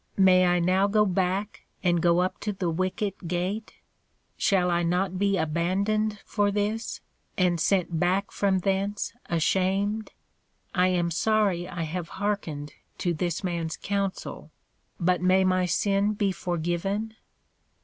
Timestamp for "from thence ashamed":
8.31-10.09